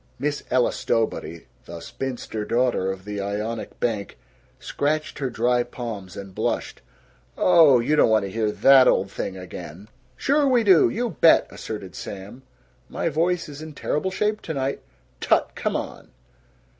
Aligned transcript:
Miss 0.17 0.41
Ella 0.49 0.71
Stowbody, 0.73 1.45
the 1.67 1.79
spinster 1.79 2.43
daughter 2.43 2.91
of 2.91 3.05
the 3.05 3.21
Ionic 3.21 3.79
bank, 3.79 4.17
scratched 4.59 5.19
her 5.19 5.29
dry 5.29 5.61
palms 5.61 6.17
and 6.17 6.33
blushed. 6.33 6.81
"Oh, 7.37 7.79
you 7.79 7.95
don't 7.95 8.09
want 8.09 8.25
to 8.25 8.31
hear 8.31 8.51
that 8.51 8.87
old 8.87 9.11
thing 9.11 9.37
again." 9.37 9.89
"Sure 10.17 10.47
we 10.47 10.63
do! 10.63 10.89
You 10.89 11.11
bet!" 11.11 11.45
asserted 11.51 11.93
Sam. 11.93 12.41
"My 12.89 13.09
voice 13.09 13.47
is 13.47 13.61
in 13.61 13.73
terrible 13.73 14.09
shape 14.09 14.41
tonight." 14.41 14.81
"Tut! 15.19 15.51
Come 15.53 15.75
on!" 15.75 16.09